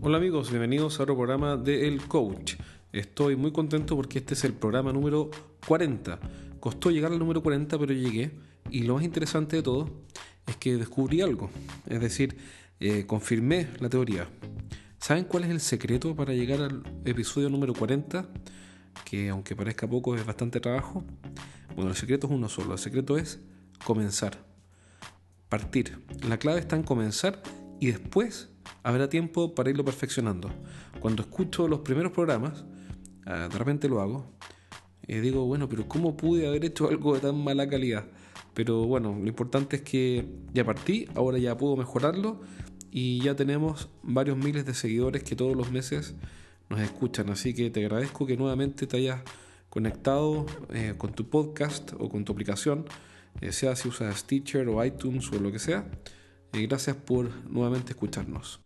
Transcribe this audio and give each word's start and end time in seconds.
Hola 0.00 0.18
amigos, 0.18 0.50
bienvenidos 0.50 1.00
a 1.00 1.02
otro 1.02 1.16
programa 1.16 1.56
de 1.56 1.88
El 1.88 2.06
Coach. 2.06 2.54
Estoy 2.92 3.34
muy 3.34 3.50
contento 3.50 3.96
porque 3.96 4.20
este 4.20 4.34
es 4.34 4.44
el 4.44 4.52
programa 4.52 4.92
número 4.92 5.28
40. 5.66 6.20
Costó 6.60 6.92
llegar 6.92 7.10
al 7.10 7.18
número 7.18 7.42
40, 7.42 7.76
pero 7.80 7.92
llegué. 7.92 8.30
Y 8.70 8.84
lo 8.84 8.94
más 8.94 9.02
interesante 9.02 9.56
de 9.56 9.62
todo 9.64 9.90
es 10.46 10.56
que 10.56 10.76
descubrí 10.76 11.20
algo. 11.20 11.50
Es 11.88 12.00
decir, 12.00 12.36
eh, 12.78 13.06
confirmé 13.06 13.70
la 13.80 13.88
teoría. 13.88 14.28
¿Saben 14.98 15.24
cuál 15.24 15.44
es 15.44 15.50
el 15.50 15.58
secreto 15.58 16.14
para 16.14 16.32
llegar 16.32 16.60
al 16.60 16.84
episodio 17.04 17.50
número 17.50 17.74
40? 17.74 18.28
Que 19.04 19.30
aunque 19.30 19.56
parezca 19.56 19.88
poco 19.88 20.14
es 20.14 20.24
bastante 20.24 20.60
trabajo. 20.60 21.02
Bueno, 21.74 21.90
el 21.90 21.96
secreto 21.96 22.28
es 22.28 22.32
uno 22.32 22.48
solo. 22.48 22.74
El 22.74 22.78
secreto 22.78 23.18
es 23.18 23.40
comenzar. 23.84 24.38
Partir. 25.48 25.98
La 26.28 26.38
clave 26.38 26.60
está 26.60 26.76
en 26.76 26.84
comenzar 26.84 27.42
y 27.80 27.88
después 27.88 28.48
habrá 28.82 29.08
tiempo 29.08 29.54
para 29.54 29.70
irlo 29.70 29.84
perfeccionando. 29.84 30.50
Cuando 31.00 31.22
escucho 31.22 31.68
los 31.68 31.80
primeros 31.80 32.12
programas, 32.12 32.64
ah, 33.26 33.48
de 33.50 33.58
repente 33.58 33.88
lo 33.88 34.00
hago, 34.00 34.26
y 35.06 35.20
digo, 35.20 35.46
bueno, 35.46 35.68
pero 35.68 35.88
¿cómo 35.88 36.16
pude 36.16 36.46
haber 36.46 36.66
hecho 36.66 36.88
algo 36.88 37.14
de 37.14 37.20
tan 37.20 37.42
mala 37.42 37.66
calidad? 37.66 38.04
Pero 38.52 38.84
bueno, 38.84 39.16
lo 39.18 39.26
importante 39.26 39.76
es 39.76 39.82
que 39.82 40.26
ya 40.52 40.64
partí, 40.64 41.06
ahora 41.14 41.38
ya 41.38 41.56
puedo 41.56 41.76
mejorarlo 41.76 42.40
y 42.90 43.20
ya 43.20 43.34
tenemos 43.34 43.88
varios 44.02 44.36
miles 44.36 44.66
de 44.66 44.74
seguidores 44.74 45.22
que 45.22 45.34
todos 45.34 45.56
los 45.56 45.70
meses 45.72 46.14
nos 46.68 46.80
escuchan. 46.80 47.30
Así 47.30 47.54
que 47.54 47.70
te 47.70 47.84
agradezco 47.84 48.26
que 48.26 48.36
nuevamente 48.36 48.86
te 48.86 48.98
hayas 48.98 49.22
conectado 49.70 50.44
eh, 50.70 50.94
con 50.98 51.12
tu 51.12 51.30
podcast 51.30 51.92
o 51.98 52.08
con 52.08 52.24
tu 52.24 52.32
aplicación, 52.32 52.84
eh, 53.40 53.52
sea 53.52 53.76
si 53.76 53.88
usas 53.88 54.18
Stitcher 54.18 54.68
o 54.68 54.84
iTunes 54.84 55.30
o 55.32 55.38
lo 55.38 55.52
que 55.52 55.58
sea. 55.58 55.90
Y 56.52 56.66
gracias 56.66 56.96
por 56.96 57.30
nuevamente 57.46 57.92
escucharnos. 57.92 58.60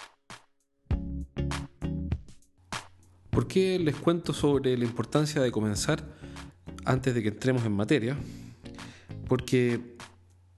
¿Por 3.31 3.49
qué 3.49 3.79
les 3.79 3.97
cuento 3.97 4.33
sobre 4.33 4.77
la 4.77 4.85
importancia 4.85 5.41
de 5.41 5.51
comenzar 5.51 6.05
antes 6.85 7.15
de 7.15 7.23
que 7.23 7.29
entremos 7.31 7.65
en 7.65 7.73
materia? 7.73 8.17
Porque 9.27 9.81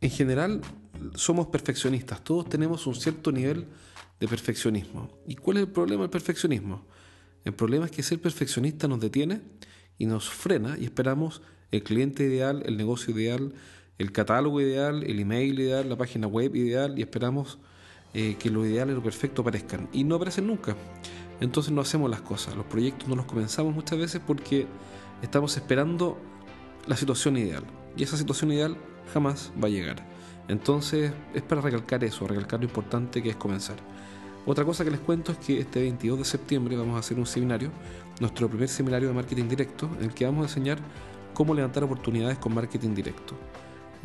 en 0.00 0.10
general 0.10 0.60
somos 1.14 1.46
perfeccionistas, 1.48 2.22
todos 2.24 2.48
tenemos 2.48 2.86
un 2.86 2.94
cierto 2.94 3.30
nivel 3.32 3.66
de 4.20 4.28
perfeccionismo. 4.28 5.08
¿Y 5.26 5.36
cuál 5.36 5.58
es 5.58 5.62
el 5.64 5.68
problema 5.72 6.02
del 6.02 6.10
perfeccionismo? 6.10 6.84
El 7.44 7.54
problema 7.54 7.84
es 7.86 7.90
que 7.90 8.02
ser 8.02 8.20
perfeccionista 8.20 8.88
nos 8.88 9.00
detiene 9.00 9.42
y 9.98 10.06
nos 10.06 10.28
frena 10.28 10.76
y 10.78 10.84
esperamos 10.84 11.42
el 11.70 11.82
cliente 11.82 12.24
ideal, 12.24 12.62
el 12.66 12.76
negocio 12.76 13.14
ideal, 13.14 13.54
el 13.98 14.12
catálogo 14.12 14.60
ideal, 14.60 15.04
el 15.04 15.20
email 15.20 15.58
ideal, 15.58 15.88
la 15.88 15.96
página 15.96 16.26
web 16.26 16.54
ideal 16.54 16.98
y 16.98 17.02
esperamos 17.02 17.58
eh, 18.12 18.36
que 18.38 18.50
lo 18.50 18.64
ideal 18.66 18.90
y 18.90 18.94
lo 18.94 19.02
perfecto 19.02 19.42
aparezcan. 19.42 19.88
Y 19.92 20.04
no 20.04 20.16
aparecen 20.16 20.46
nunca. 20.46 20.76
Entonces 21.40 21.72
no 21.72 21.80
hacemos 21.80 22.10
las 22.10 22.22
cosas. 22.22 22.56
Los 22.56 22.66
proyectos 22.66 23.08
no 23.08 23.16
los 23.16 23.26
comenzamos 23.26 23.74
muchas 23.74 23.98
veces 23.98 24.20
porque 24.24 24.66
estamos 25.22 25.56
esperando 25.56 26.18
la 26.86 26.96
situación 26.96 27.36
ideal. 27.36 27.64
Y 27.96 28.02
esa 28.02 28.16
situación 28.16 28.52
ideal 28.52 28.76
jamás 29.12 29.52
va 29.62 29.68
a 29.68 29.70
llegar. 29.70 29.96
Entonces 30.48 31.12
es 31.32 31.42
para 31.42 31.60
recalcar 31.60 32.04
eso, 32.04 32.26
recalcar 32.26 32.60
lo 32.60 32.66
importante 32.66 33.22
que 33.22 33.30
es 33.30 33.36
comenzar. 33.36 33.76
Otra 34.46 34.64
cosa 34.64 34.84
que 34.84 34.90
les 34.90 35.00
cuento 35.00 35.32
es 35.32 35.38
que 35.38 35.60
este 35.60 35.80
22 35.80 36.18
de 36.18 36.24
septiembre 36.24 36.76
vamos 36.76 36.96
a 36.96 36.98
hacer 36.98 37.18
un 37.18 37.24
seminario, 37.24 37.70
nuestro 38.20 38.48
primer 38.48 38.68
seminario 38.68 39.08
de 39.08 39.14
marketing 39.14 39.48
directo, 39.48 39.88
en 39.98 40.04
el 40.04 40.14
que 40.14 40.26
vamos 40.26 40.42
a 40.42 40.48
enseñar 40.48 40.78
cómo 41.32 41.54
levantar 41.54 41.82
oportunidades 41.82 42.36
con 42.38 42.54
marketing 42.54 42.94
directo. 42.94 43.34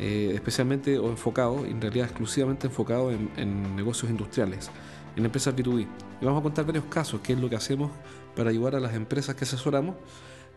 Eh, 0.02 0.32
especialmente 0.32 0.98
o 0.98 1.10
enfocado, 1.10 1.66
en 1.66 1.78
realidad 1.78 2.06
exclusivamente 2.06 2.66
enfocado 2.66 3.10
en, 3.10 3.76
negocios 3.76 4.10
industriales, 4.10 4.70
en 5.14 5.26
empresas 5.26 5.54
B2B. 5.54 5.86
Y 6.22 6.24
vamos 6.24 6.40
a 6.40 6.42
contar 6.42 6.64
varios 6.64 6.84
casos, 6.84 7.20
qué 7.22 7.34
es 7.34 7.38
lo 7.38 7.50
que 7.50 7.56
hacemos 7.56 7.90
para 8.34 8.48
ayudar 8.48 8.76
a 8.76 8.80
las 8.80 8.94
empresas 8.94 9.34
que 9.34 9.44
asesoramos, 9.44 9.96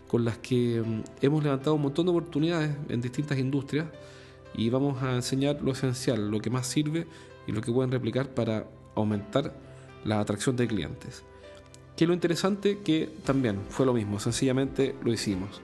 con 0.07 0.23
las 0.23 0.37
que 0.37 0.81
mm, 0.81 1.25
hemos 1.25 1.43
levantado 1.43 1.75
un 1.75 1.81
montón 1.81 2.05
de 2.05 2.11
oportunidades 2.11 2.71
en 2.87 3.01
distintas 3.01 3.37
industrias 3.37 3.87
y 4.55 4.69
vamos 4.69 5.03
a 5.03 5.13
enseñar 5.13 5.61
lo 5.61 5.73
esencial, 5.73 6.31
lo 6.31 6.39
que 6.39 6.49
más 6.49 6.65
sirve 6.65 7.05
y 7.45 7.51
lo 7.51 7.59
que 7.59 7.69
pueden 7.69 7.91
replicar 7.91 8.29
para 8.29 8.65
aumentar 8.95 9.53
la 10.05 10.21
atracción 10.21 10.55
de 10.55 10.67
clientes. 10.67 11.25
Que 11.97 12.07
lo 12.07 12.13
interesante 12.13 12.79
que 12.79 13.09
también 13.25 13.59
fue 13.67 13.85
lo 13.85 13.93
mismo, 13.93 14.21
sencillamente 14.21 14.95
lo 15.03 15.11
hicimos. 15.11 15.61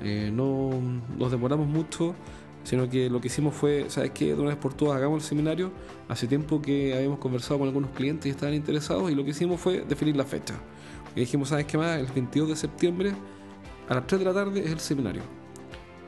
Eh, 0.00 0.30
no 0.32 0.70
nos 1.18 1.30
demoramos 1.30 1.66
mucho 1.66 2.14
sino 2.64 2.88
que 2.88 3.08
lo 3.08 3.20
que 3.20 3.28
hicimos 3.28 3.54
fue, 3.54 3.86
¿sabes 3.88 4.10
qué? 4.10 4.26
De 4.26 4.34
una 4.34 4.50
vez 4.50 4.56
por 4.58 4.74
todas 4.74 4.96
hagamos 4.96 5.22
el 5.22 5.28
seminario. 5.28 5.72
Hace 6.08 6.26
tiempo 6.26 6.60
que 6.60 6.94
habíamos 6.94 7.18
conversado 7.18 7.58
con 7.58 7.68
algunos 7.68 7.90
clientes 7.90 8.26
y 8.26 8.30
estaban 8.30 8.54
interesados 8.54 9.10
y 9.10 9.14
lo 9.14 9.24
que 9.24 9.30
hicimos 9.30 9.60
fue 9.60 9.84
definir 9.88 10.16
la 10.16 10.24
fecha. 10.24 10.54
Y 11.16 11.20
dijimos, 11.20 11.48
¿sabes 11.48 11.66
qué 11.66 11.78
más? 11.78 11.98
El 11.98 12.06
22 12.06 12.50
de 12.50 12.56
septiembre 12.56 13.12
a 13.88 13.94
las 13.94 14.06
3 14.06 14.18
de 14.20 14.24
la 14.24 14.34
tarde 14.34 14.60
es 14.60 14.70
el 14.70 14.80
seminario. 14.80 15.22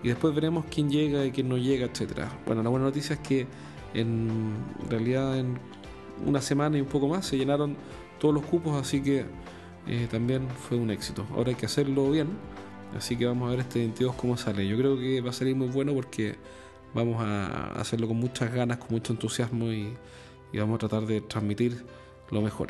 Y 0.03 0.09
después 0.09 0.34
veremos 0.34 0.65
quién 0.71 0.91
llega 0.91 1.25
y 1.25 1.31
quién 1.31 1.49
no 1.49 1.59
llega, 1.59 1.87
etc. 1.87 2.27
Bueno, 2.47 2.62
la 2.62 2.71
buena 2.71 2.87
noticia 2.87 3.15
es 3.15 3.21
que 3.21 3.47
en 3.94 4.55
realidad 4.89 5.39
en 5.39 5.59
una 6.27 6.41
semana 6.41 6.78
y 6.78 6.81
un 6.81 6.87
poco 6.87 7.09
más 7.09 7.27
se 7.27 7.37
llenaron 7.37 7.77
todos 8.19 8.34
los 8.34 8.44
cupos, 8.44 8.81
así 8.81 9.03
que 9.03 9.25
eh, 9.87 10.09
también 10.10 10.49
fue 10.49 10.77
un 10.77 10.91
éxito. 10.91 11.27
Ahora 11.34 11.50
hay 11.50 11.56
que 11.56 11.66
hacerlo 11.66 12.10
bien 12.10 12.28
Así 12.97 13.17
que 13.17 13.27
vamos 13.27 13.49
a 13.49 13.51
ver 13.53 13.61
este 13.61 13.78
22 13.81 14.15
cómo 14.15 14.37
sale. 14.37 14.67
Yo 14.67 14.77
creo 14.77 14.99
que 14.99 15.21
va 15.21 15.31
a 15.31 15.33
salir 15.33 15.55
muy 15.55 15.69
bueno 15.69 15.95
porque 15.95 16.37
vamos 16.95 17.23
a 17.23 17.73
hacerlo 17.81 18.09
con 18.09 18.17
muchas 18.17 18.53
ganas, 18.53 18.78
con 18.78 18.89
mucho 18.91 19.12
entusiasmo 19.12 19.73
y, 19.73 19.97
vamos 20.55 20.77
a 20.77 20.89
tratar 20.89 21.06
de 21.06 21.21
transmitir 21.21 21.84
lo 22.31 22.43
mejor. 22.43 22.69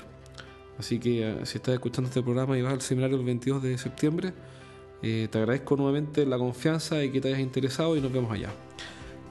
Así 0.78 0.98
que 0.98 1.28
eh, 1.28 1.47
si 1.47 1.58
estás 1.58 1.75
escuchando 1.75 2.08
este 2.08 2.22
programa 2.22 2.56
y 2.56 2.62
vas 2.62 2.72
al 2.72 2.81
seminario 2.82 3.16
el 3.16 3.25
22 3.25 3.62
de 3.62 3.78
septiembre, 3.78 4.32
eh, 5.03 5.28
te 5.31 5.38
agradezco 5.38 5.76
nuevamente 5.76 6.26
la 6.26 6.37
confianza 6.37 7.02
y 7.02 7.10
que 7.10 7.20
te 7.20 7.28
hayas 7.28 7.41
interesado 7.41 7.97
y 7.97 8.00
nos 8.00 8.12
vemos 8.12 8.31
allá. 8.31 8.50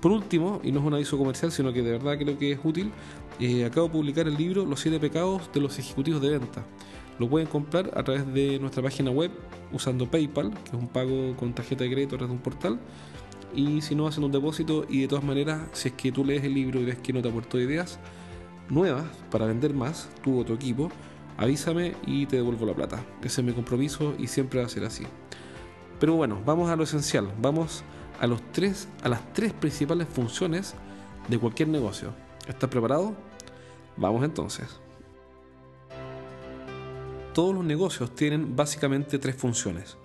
Por 0.01 0.11
último, 0.11 0.61
y 0.63 0.71
no 0.71 0.79
es 0.79 0.85
un 0.85 0.94
aviso 0.94 1.17
comercial, 1.17 1.51
sino 1.51 1.73
que 1.73 1.81
de 1.81 1.91
verdad 1.91 2.17
creo 2.17 2.38
que 2.38 2.53
es 2.53 2.59
útil, 2.63 2.91
eh, 3.39 3.66
acabo 3.66 3.88
de 3.88 3.94
publicar 3.94 4.27
el 4.27 4.38
libro 4.38 4.66
Los 4.66 4.79
siete 4.79 5.00
pecados 5.00 5.50
de 5.53 5.59
los 5.59 5.77
ejecutivos 5.77 6.21
de 6.21 6.30
venta. 6.30 6.65
Lo 7.19 7.30
pueden 7.30 7.48
comprar 7.48 7.92
a 7.95 8.04
través 8.04 8.33
de 8.33 8.60
nuestra 8.60 8.81
página 8.81 9.12
web 9.12 9.31
usando 9.74 10.10
PayPal, 10.10 10.51
que 10.51 10.69
es 10.69 10.74
un 10.74 10.88
pago 10.88 11.36
con 11.36 11.54
tarjeta 11.54 11.83
de 11.83 11.92
crédito 11.92 12.16
a 12.16 12.19
través 12.19 12.30
de 12.30 12.36
un 12.38 12.42
portal. 12.42 12.80
Y 13.54 13.81
si 13.81 13.94
no, 13.94 14.07
hacen 14.07 14.24
un 14.24 14.31
depósito. 14.31 14.86
Y 14.88 15.01
de 15.01 15.07
todas 15.10 15.25
maneras, 15.25 15.68
si 15.74 15.89
es 15.89 15.95
que 15.95 16.13
tú 16.13 16.24
lees 16.24 16.44
el 16.45 16.54
libro 16.54 16.80
y 16.80 16.86
ves 16.86 16.98
que 17.00 17.12
no 17.12 17.21
te 17.21 17.27
aportó 17.27 17.60
ideas 17.60 18.00
nuevas 18.69 19.04
para 19.30 19.45
vender 19.48 19.74
más, 19.74 20.10
tú 20.24 20.39
o 20.39 20.45
tu 20.45 20.54
equipo, 20.54 20.89
avísame 21.38 21.94
y 22.07 22.25
te 22.25 22.38
devuelvo 22.38 22.66
la 22.66 22.74
plata. 22.74 23.04
Ese 23.22 23.42
es 23.42 23.48
mi 23.48 23.51
compromiso 23.51 24.15
y 24.18 24.27
siempre 24.27 24.62
va 24.62 24.68
a 24.68 24.69
ser 24.69 24.86
así. 24.86 25.04
Pero 26.00 26.15
bueno, 26.15 26.42
vamos 26.45 26.69
a 26.69 26.77
lo 26.77 26.83
esencial. 26.83 27.30
Vamos 27.42 27.83
a, 28.22 28.27
los 28.27 28.42
tres, 28.54 28.88
a 29.04 29.10
las 29.10 29.33
tres 29.33 29.51
principales 29.51 30.07
funciones 30.07 30.74
de 31.27 31.38
cualquier 31.38 31.68
negocio. 31.68 32.13
¿Estás 32.48 32.69
preparado? 32.69 33.13
Vamos 33.98 34.24
entonces 34.24 34.80
todos 37.39 37.56
los 37.56 37.63
negocios 37.63 38.13
tienen 38.15 38.57
básicamente 38.57 39.18
tres 39.18 39.33
funciones. 39.33 39.95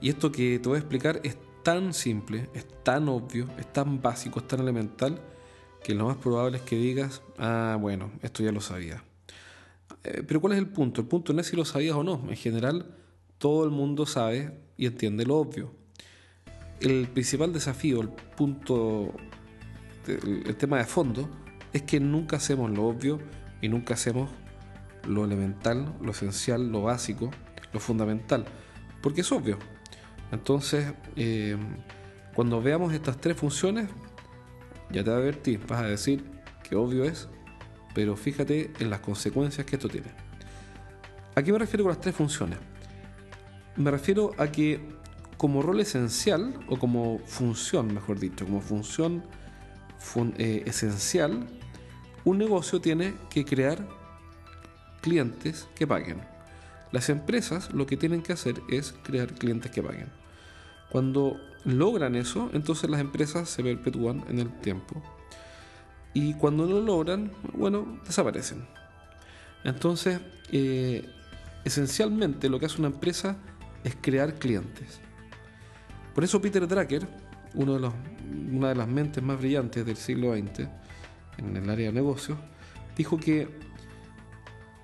Y 0.00 0.08
esto 0.08 0.30
que 0.30 0.60
te 0.60 0.68
voy 0.68 0.76
a 0.76 0.78
explicar 0.78 1.20
es 1.24 1.36
tan 1.64 1.92
simple, 1.92 2.48
es 2.54 2.64
tan 2.84 3.08
obvio, 3.08 3.48
es 3.58 3.72
tan 3.72 4.00
básico, 4.00 4.38
es 4.38 4.46
tan 4.46 4.60
elemental, 4.60 5.20
que 5.82 5.96
lo 5.96 6.06
más 6.06 6.16
probable 6.18 6.58
es 6.58 6.62
que 6.62 6.76
digas, 6.76 7.22
ah, 7.38 7.76
bueno, 7.80 8.12
esto 8.22 8.44
ya 8.44 8.52
lo 8.52 8.60
sabía. 8.60 9.02
Eh, 10.04 10.22
pero 10.24 10.40
¿cuál 10.40 10.52
es 10.52 10.60
el 10.60 10.68
punto? 10.68 11.00
El 11.00 11.08
punto 11.08 11.32
no 11.32 11.40
es 11.40 11.48
si 11.48 11.56
lo 11.56 11.64
sabías 11.64 11.96
o 11.96 12.04
no. 12.04 12.24
En 12.28 12.36
general, 12.36 12.86
todo 13.38 13.64
el 13.64 13.72
mundo 13.72 14.06
sabe 14.06 14.56
y 14.76 14.86
entiende 14.86 15.26
lo 15.26 15.38
obvio. 15.38 15.72
El 16.78 17.08
principal 17.08 17.52
desafío, 17.52 18.00
el 18.00 18.10
punto, 18.10 19.12
el 20.06 20.56
tema 20.56 20.78
de 20.78 20.84
fondo, 20.84 21.28
es 21.72 21.82
que 21.82 21.98
nunca 21.98 22.36
hacemos 22.36 22.70
lo 22.70 22.86
obvio 22.86 23.18
y 23.60 23.68
nunca 23.68 23.94
hacemos 23.94 24.30
lo 25.06 25.24
elemental, 25.24 25.94
lo 26.00 26.10
esencial, 26.12 26.70
lo 26.70 26.82
básico, 26.82 27.30
lo 27.72 27.80
fundamental, 27.80 28.44
porque 29.02 29.22
es 29.22 29.32
obvio. 29.32 29.58
Entonces, 30.32 30.92
eh, 31.16 31.56
cuando 32.34 32.62
veamos 32.62 32.92
estas 32.92 33.20
tres 33.20 33.36
funciones, 33.36 33.88
ya 34.90 35.04
te 35.04 35.10
advertí, 35.10 35.56
vas 35.56 35.82
a 35.82 35.86
decir 35.86 36.24
que 36.68 36.76
obvio 36.76 37.04
es, 37.04 37.28
pero 37.94 38.16
fíjate 38.16 38.72
en 38.78 38.90
las 38.90 39.00
consecuencias 39.00 39.66
que 39.66 39.76
esto 39.76 39.88
tiene. 39.88 40.08
¿A 41.34 41.42
qué 41.42 41.52
me 41.52 41.58
refiero 41.58 41.84
con 41.84 41.90
las 41.90 42.00
tres 42.00 42.14
funciones? 42.14 42.58
Me 43.76 43.90
refiero 43.90 44.32
a 44.38 44.48
que 44.48 44.80
como 45.36 45.62
rol 45.62 45.80
esencial, 45.80 46.54
o 46.68 46.78
como 46.78 47.18
función, 47.20 47.94
mejor 47.94 48.18
dicho, 48.18 48.44
como 48.44 48.60
función 48.60 49.24
eh, 50.36 50.64
esencial, 50.66 51.46
un 52.24 52.36
negocio 52.36 52.80
tiene 52.80 53.14
que 53.30 53.46
crear 53.46 53.88
clientes 55.00 55.68
que 55.74 55.86
paguen. 55.86 56.20
Las 56.92 57.08
empresas 57.08 57.72
lo 57.72 57.86
que 57.86 57.96
tienen 57.96 58.22
que 58.22 58.32
hacer 58.32 58.60
es 58.68 58.94
crear 59.02 59.32
clientes 59.34 59.70
que 59.70 59.82
paguen. 59.82 60.08
Cuando 60.90 61.40
logran 61.64 62.16
eso, 62.16 62.50
entonces 62.52 62.90
las 62.90 63.00
empresas 63.00 63.48
se 63.48 63.62
perpetúan 63.62 64.24
en 64.28 64.40
el 64.40 64.50
tiempo. 64.60 65.02
Y 66.12 66.34
cuando 66.34 66.66
no 66.66 66.74
lo 66.74 66.80
logran, 66.80 67.30
bueno, 67.54 68.00
desaparecen. 68.04 68.66
Entonces, 69.62 70.20
eh, 70.50 71.08
esencialmente 71.64 72.48
lo 72.48 72.58
que 72.58 72.66
hace 72.66 72.78
una 72.78 72.88
empresa 72.88 73.36
es 73.84 73.96
crear 74.00 74.34
clientes. 74.34 75.00
Por 76.14 76.24
eso 76.24 76.40
Peter 76.40 76.66
Drucker, 76.66 77.06
uno 77.54 77.74
de 77.74 77.80
los, 77.80 77.94
una 78.50 78.70
de 78.70 78.74
las 78.74 78.88
mentes 78.88 79.22
más 79.22 79.38
brillantes 79.38 79.86
del 79.86 79.96
siglo 79.96 80.34
XX 80.34 80.68
en 81.38 81.56
el 81.56 81.70
área 81.70 81.86
de 81.86 81.92
negocios, 81.92 82.38
dijo 82.96 83.16
que 83.18 83.48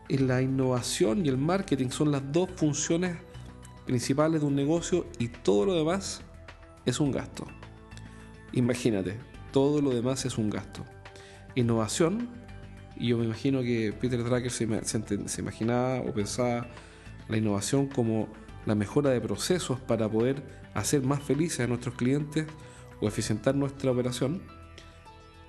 la 0.09 0.43
innovación 0.43 1.25
y 1.25 1.29
el 1.29 1.39
marketing 1.39 1.89
son 1.91 2.13
las 2.13 2.23
dos 2.33 2.49
funciones 2.57 3.17
principales 3.87 4.41
de 4.41 4.47
un 4.47 4.55
negocio 4.55 5.07
y 5.19 5.29
todo 5.29 5.67
lo 5.67 5.75
demás 5.75 6.23
es 6.85 7.01
un 7.01 7.13
gasto. 7.13 7.47
Imagínate, 8.53 9.19
todo 9.53 9.81
lo 9.81 9.91
demás 9.91 10.25
es 10.25 10.39
un 10.39 10.51
gasto. 10.51 10.85
Innovación, 11.55 12.29
y 12.97 13.09
yo 13.09 13.19
me 13.19 13.25
imagino 13.25 13.63
que 13.63 13.93
Peter 14.01 14.23
Drucker 14.23 14.51
se, 14.51 14.65
imaginaba 15.41 16.01
o 16.01 16.13
pensaba 16.13 16.69
la 17.29 17.37
innovación 17.37 17.89
como 17.89 18.29
la 18.65 18.75
mejora 18.75 19.11
de 19.11 19.21
procesos 19.21 19.81
para 19.81 20.09
poder 20.09 20.43
hacer 20.75 21.03
más 21.03 21.23
felices 21.23 21.61
a 21.61 21.67
nuestros 21.67 21.95
clientes 21.95 22.47
o 23.01 23.09
eficientar 23.09 23.55
nuestra 23.55 23.91
operación. 23.91 24.43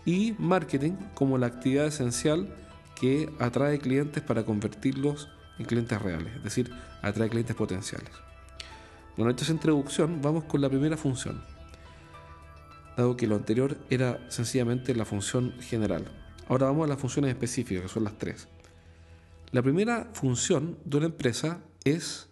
Y 0.06 0.36
marketing 0.40 0.94
como 1.14 1.38
la 1.38 1.48
actividad 1.48 1.88
esencial 1.88 2.56
que 3.00 3.32
atrae 3.40 3.80
clientes 3.80 4.24
para 4.24 4.44
convertirlos 4.44 5.30
en 5.60 5.66
clientes 5.66 6.02
reales, 6.02 6.36
es 6.36 6.44
decir, 6.44 6.72
atrae 7.02 7.30
clientes 7.30 7.56
potenciales. 7.56 8.10
Bueno, 9.16 9.32
hecho 9.32 9.44
esa 9.44 9.54
introducción, 9.54 10.22
vamos 10.22 10.44
con 10.46 10.62
la 10.62 10.70
primera 10.70 10.98
función, 10.98 11.44
dado 12.96 13.18
que 13.18 13.28
lo 13.28 13.36
anterior 13.36 13.78
era 13.90 14.20
sencillamente 14.30 14.96
la 14.96 15.06
función 15.06 15.54
general. 15.60 16.06
Ahora 16.48 16.68
vamos 16.68 16.86
a 16.86 16.88
las 16.88 17.00
funciones 17.00 17.30
específicas, 17.30 17.84
que 17.84 17.90
son 17.90 18.04
las 18.04 18.18
tres. 18.18 18.48
La 19.52 19.62
primera 19.62 20.10
función 20.14 20.78
de 20.84 20.98
una 20.98 21.06
empresa 21.08 21.62
es 21.84 22.30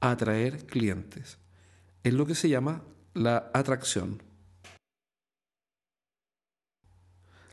atraer 0.00 0.66
clientes. 0.66 1.38
Es 2.02 2.14
lo 2.14 2.26
que 2.26 2.34
se 2.34 2.48
llama 2.48 2.82
la 3.14 3.50
atracción. 3.52 4.22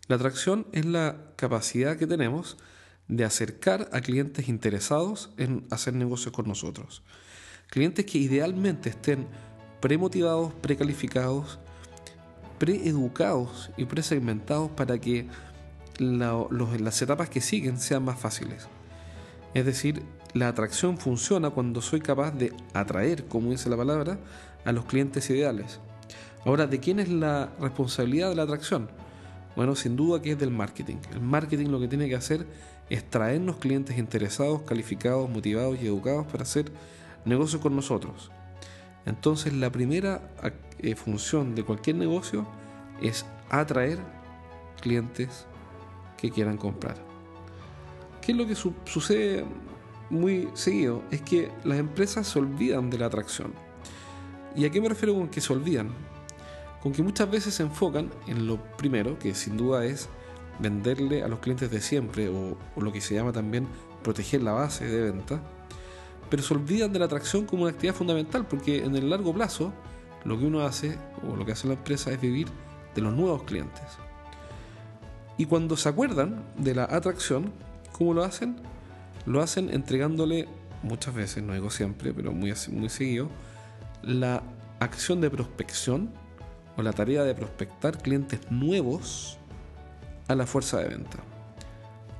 La 0.07 0.17
atracción 0.17 0.67
es 0.73 0.85
la 0.85 1.15
capacidad 1.37 1.95
que 1.95 2.07
tenemos 2.07 2.57
de 3.07 3.23
acercar 3.23 3.89
a 3.93 4.01
clientes 4.01 4.49
interesados 4.49 5.29
en 5.37 5.65
hacer 5.71 5.93
negocios 5.93 6.33
con 6.33 6.47
nosotros. 6.47 7.03
Clientes 7.69 8.05
que 8.05 8.17
idealmente 8.17 8.89
estén 8.89 9.27
premotivados, 9.79 10.53
precalificados, 10.55 11.57
preeducados 12.59 13.71
y 13.77 13.85
presegmentados 13.85 14.71
para 14.71 14.99
que 14.99 15.27
las 15.99 17.01
etapas 17.01 17.29
que 17.29 17.39
siguen 17.39 17.79
sean 17.79 18.03
más 18.03 18.19
fáciles. 18.19 18.67
Es 19.53 19.65
decir, 19.65 20.03
la 20.33 20.49
atracción 20.49 20.97
funciona 20.97 21.49
cuando 21.51 21.81
soy 21.81 22.01
capaz 22.01 22.31
de 22.31 22.53
atraer, 22.73 23.25
como 23.25 23.51
dice 23.51 23.69
la 23.69 23.77
palabra, 23.77 24.19
a 24.65 24.71
los 24.71 24.85
clientes 24.85 25.29
ideales. 25.29 25.79
Ahora, 26.45 26.67
¿de 26.67 26.79
quién 26.79 26.99
es 26.99 27.09
la 27.09 27.51
responsabilidad 27.59 28.29
de 28.29 28.35
la 28.35 28.43
atracción? 28.43 28.89
Bueno, 29.55 29.75
sin 29.75 29.95
duda 29.95 30.21
que 30.21 30.31
es 30.31 30.39
del 30.39 30.51
marketing. 30.51 30.97
El 31.11 31.21
marketing 31.21 31.67
lo 31.67 31.79
que 31.79 31.87
tiene 31.87 32.09
que 32.09 32.15
hacer 32.15 32.45
es 32.89 33.07
traernos 33.09 33.57
clientes 33.57 33.97
interesados, 33.97 34.61
calificados, 34.63 35.29
motivados 35.29 35.77
y 35.81 35.87
educados 35.87 36.25
para 36.27 36.43
hacer 36.43 36.71
negocios 37.25 37.61
con 37.61 37.75
nosotros. 37.75 38.31
Entonces 39.05 39.53
la 39.53 39.71
primera 39.71 40.21
eh, 40.79 40.95
función 40.95 41.55
de 41.55 41.63
cualquier 41.63 41.97
negocio 41.97 42.47
es 43.01 43.25
atraer 43.49 43.99
clientes 44.81 45.45
que 46.17 46.31
quieran 46.31 46.57
comprar. 46.57 46.95
¿Qué 48.21 48.31
es 48.31 48.37
lo 48.37 48.47
que 48.47 48.55
sucede 48.55 49.45
muy 50.09 50.47
seguido? 50.53 51.03
Es 51.11 51.21
que 51.21 51.51
las 51.63 51.77
empresas 51.77 52.27
se 52.27 52.39
olvidan 52.39 52.89
de 52.89 52.97
la 52.97 53.07
atracción. 53.07 53.53
¿Y 54.55 54.65
a 54.65 54.71
qué 54.71 54.79
me 54.79 54.87
refiero 54.87 55.13
con 55.13 55.27
que 55.27 55.41
se 55.41 55.51
olvidan? 55.51 55.89
Con 56.83 56.91
que 56.91 57.01
muchas 57.01 57.31
veces 57.31 57.53
se 57.53 57.63
enfocan 57.63 58.11
en 58.27 58.45
lo 58.45 58.57
primero, 58.75 59.17
que 59.17 59.33
sin 59.33 59.55
duda 59.55 59.85
es 59.85 60.09
venderle 60.59 61.23
a 61.23 61.29
los 61.29 61.39
clientes 61.39 61.71
de 61.71 61.79
siempre 61.79 62.27
o, 62.27 62.57
lo 62.75 62.91
que 62.91 62.99
se 62.99 63.15
llama 63.15 63.31
también 63.31 63.69
proteger 64.03 64.43
la 64.43 64.51
base 64.51 64.85
de 64.85 65.11
venta, 65.11 65.41
pero 66.29 66.43
se 66.43 66.53
olvidan 66.53 66.91
de 66.91 66.99
la 66.99 67.05
atracción 67.05 67.45
como 67.45 67.63
una 67.63 67.71
actividad 67.71 67.95
fundamental 67.95 68.45
porque 68.45 68.83
en 68.83 68.97
el 68.97 69.09
largo 69.09 69.33
plazo 69.33 69.71
lo 70.25 70.37
que 70.37 70.45
uno 70.45 70.65
hace 70.65 70.97
o 71.25 71.37
lo 71.37 71.45
que 71.45 71.53
hace 71.53 71.67
la 71.67 71.75
empresa 71.75 72.11
es 72.11 72.19
vivir 72.19 72.49
de 72.93 73.01
los 73.01 73.13
nuevos 73.13 73.43
clientes. 73.43 73.85
Y 75.37 75.45
cuando 75.45 75.77
se 75.77 75.87
acuerdan 75.87 76.43
de 76.57 76.75
la 76.75 76.83
atracción, 76.83 77.53
¿cómo 77.93 78.13
lo 78.13 78.25
hacen? 78.25 78.57
Lo 79.25 79.41
hacen 79.41 79.69
entregándole 79.69 80.49
muchas 80.81 81.15
veces, 81.15 81.43
no 81.43 81.53
digo 81.53 81.69
siempre, 81.69 82.13
pero 82.13 82.33
muy, 82.33 82.53
muy 82.71 82.89
seguido, 82.89 83.29
la 84.01 84.43
acción 84.81 85.21
de 85.21 85.29
prospección 85.29 86.09
o 86.77 86.81
la 86.81 86.93
tarea 86.93 87.23
de 87.23 87.35
prospectar 87.35 87.97
clientes 88.01 88.39
nuevos 88.49 89.37
a 90.27 90.35
la 90.35 90.45
fuerza 90.45 90.79
de 90.79 90.89
venta. 90.89 91.19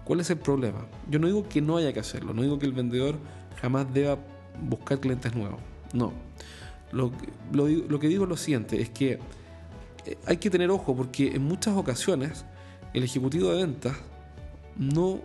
¿Cuál 0.03 0.19
es 0.19 0.29
el 0.29 0.38
problema? 0.38 0.86
Yo 1.10 1.19
no 1.19 1.27
digo 1.27 1.48
que 1.48 1.62
no 1.62 1.77
haya 1.77 1.93
que 1.93 2.00
hacerlo, 2.00 2.33
no 2.33 2.41
digo 2.41 2.60
que 2.60 2.65
el 2.65 2.74
vendedor 2.74 3.15
jamás 3.62 3.91
deba 3.93 4.17
buscar 4.62 5.00
clientes 5.00 5.33
nuevos. 5.33 5.60
No. 5.93 6.12
Lo, 6.91 7.12
lo, 7.51 8.00
que 8.00 8.07
digo 8.07 8.24
es 8.24 8.29
lo 8.29 8.38
siguiente, 8.38 8.79
es 8.79 8.89
que 8.89 9.19
eh, 10.05 10.17
hay 10.27 10.38
que 10.38 10.50
tener 10.50 10.69
ojo 10.69 10.95
porque 10.95 11.36
en 11.36 11.43
muchas 11.43 11.75
ocasiones 11.75 12.45
el 12.93 13.03
ejecutivo 13.03 13.50
de 13.50 13.63
ventas 13.63 13.98
no 14.77 15.19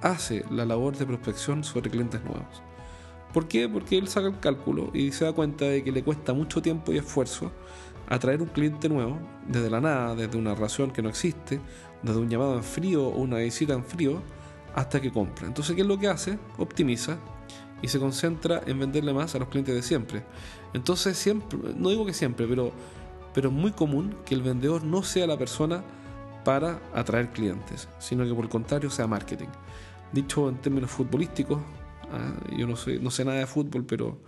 hace 0.00 0.44
la 0.50 0.64
labor 0.64 0.96
de 0.96 1.04
prospección 1.04 1.64
sobre 1.64 1.90
clientes 1.90 2.22
nuevos. 2.22 2.62
¿Por 3.34 3.48
qué? 3.48 3.68
Porque 3.68 3.98
él 3.98 4.08
saca 4.08 4.28
el 4.28 4.40
cálculo 4.40 4.90
y 4.94 5.12
se 5.12 5.24
da 5.24 5.32
cuenta 5.32 5.66
de 5.66 5.84
que 5.84 5.92
le 5.92 6.02
cuesta 6.02 6.32
mucho 6.32 6.62
tiempo 6.62 6.92
y 6.92 6.98
esfuerzo 6.98 7.52
atraer 8.10 8.42
un 8.42 8.48
cliente 8.48 8.88
nuevo 8.88 9.18
desde 9.46 9.70
la 9.70 9.80
nada, 9.80 10.14
desde 10.14 10.36
una 10.36 10.54
relación 10.54 10.90
que 10.90 11.00
no 11.00 11.08
existe, 11.08 11.60
desde 12.02 12.18
un 12.18 12.28
llamado 12.28 12.56
en 12.56 12.64
frío 12.64 13.06
o 13.06 13.20
una 13.20 13.38
visita 13.38 13.72
en 13.72 13.84
frío, 13.84 14.20
hasta 14.74 15.00
que 15.00 15.10
compra. 15.10 15.46
Entonces, 15.46 15.74
¿qué 15.74 15.82
es 15.82 15.88
lo 15.88 15.98
que 15.98 16.08
hace? 16.08 16.38
Optimiza 16.58 17.18
y 17.82 17.88
se 17.88 17.98
concentra 17.98 18.62
en 18.66 18.78
venderle 18.78 19.14
más 19.14 19.34
a 19.34 19.38
los 19.38 19.48
clientes 19.48 19.74
de 19.74 19.82
siempre. 19.82 20.24
Entonces, 20.74 21.16
siempre, 21.16 21.58
no 21.76 21.88
digo 21.88 22.04
que 22.04 22.12
siempre, 22.12 22.46
pero, 22.46 22.72
pero 23.32 23.48
es 23.48 23.54
muy 23.54 23.72
común 23.72 24.16
que 24.26 24.34
el 24.34 24.42
vendedor 24.42 24.84
no 24.84 25.02
sea 25.02 25.26
la 25.26 25.38
persona 25.38 25.82
para 26.44 26.80
atraer 26.94 27.30
clientes, 27.30 27.88
sino 27.98 28.24
que 28.24 28.34
por 28.34 28.44
el 28.44 28.50
contrario 28.50 28.90
sea 28.90 29.06
marketing. 29.06 29.48
Dicho 30.12 30.48
en 30.48 30.56
términos 30.56 30.90
futbolísticos, 30.90 31.60
ah, 32.12 32.32
yo 32.56 32.66
no 32.66 32.76
sé, 32.76 32.98
no 32.98 33.10
sé 33.10 33.24
nada 33.24 33.38
de 33.38 33.46
fútbol, 33.46 33.84
pero 33.84 34.18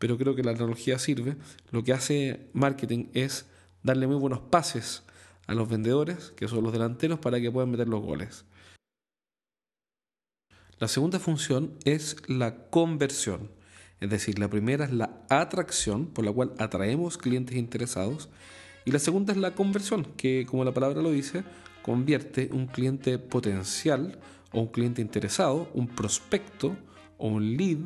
pero 0.00 0.16
creo 0.16 0.34
que 0.34 0.42
la 0.42 0.52
analogía 0.52 0.98
sirve, 0.98 1.36
lo 1.70 1.84
que 1.84 1.92
hace 1.92 2.48
marketing 2.54 3.10
es 3.12 3.46
darle 3.82 4.06
muy 4.06 4.16
buenos 4.16 4.40
pases 4.40 5.04
a 5.46 5.52
los 5.54 5.68
vendedores, 5.68 6.32
que 6.36 6.48
son 6.48 6.64
los 6.64 6.72
delanteros, 6.72 7.18
para 7.18 7.38
que 7.38 7.52
puedan 7.52 7.70
meter 7.70 7.86
los 7.86 8.00
goles. 8.00 8.46
La 10.78 10.88
segunda 10.88 11.18
función 11.18 11.74
es 11.84 12.16
la 12.28 12.70
conversión, 12.70 13.50
es 14.00 14.08
decir, 14.08 14.38
la 14.38 14.48
primera 14.48 14.86
es 14.86 14.92
la 14.92 15.22
atracción, 15.28 16.06
por 16.06 16.24
la 16.24 16.32
cual 16.32 16.54
atraemos 16.58 17.18
clientes 17.18 17.58
interesados, 17.58 18.30
y 18.86 18.92
la 18.92 19.00
segunda 19.00 19.34
es 19.34 19.38
la 19.38 19.54
conversión, 19.54 20.04
que 20.16 20.46
como 20.46 20.64
la 20.64 20.72
palabra 20.72 21.02
lo 21.02 21.10
dice, 21.10 21.44
convierte 21.82 22.48
un 22.52 22.68
cliente 22.68 23.18
potencial 23.18 24.18
o 24.50 24.60
un 24.60 24.68
cliente 24.68 25.02
interesado, 25.02 25.70
un 25.74 25.88
prospecto 25.88 26.74
o 27.18 27.28
un 27.28 27.58
lead, 27.58 27.80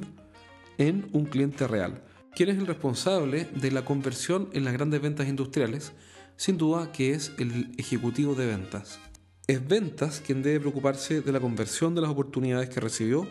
en 0.79 1.09
un 1.13 1.27
cliente 1.27 1.67
real. 1.67 2.03
¿Quién 2.35 2.49
es 2.49 2.59
el 2.59 2.67
responsable 2.67 3.45
de 3.45 3.71
la 3.71 3.85
conversión 3.85 4.49
en 4.53 4.65
las 4.65 4.73
grandes 4.73 5.01
ventas 5.01 5.29
industriales? 5.29 5.93
Sin 6.37 6.59
duda 6.59 6.91
que 6.91 7.13
es 7.13 7.33
el 7.39 7.73
ejecutivo 7.79 8.35
de 8.35 8.47
ventas. 8.47 8.99
Es 9.47 9.67
ventas 9.67 10.21
quien 10.21 10.43
debe 10.43 10.61
preocuparse 10.61 11.21
de 11.21 11.33
la 11.33 11.41
conversión 11.41 11.95
de 11.95 12.01
las 12.01 12.11
oportunidades 12.11 12.71
que 12.71 12.81
recibió 12.81 13.29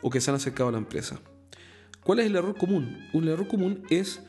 o 0.00 0.10
que 0.10 0.20
se 0.20 0.30
han 0.30 0.36
acercado 0.36 0.70
a 0.70 0.72
la 0.72 0.78
empresa. 0.78 1.20
¿Cuál 2.02 2.18
es 2.18 2.26
el 2.26 2.36
error 2.36 2.56
común? 2.56 2.98
Un 3.12 3.28
error 3.28 3.46
común 3.46 3.84
es 3.90 4.22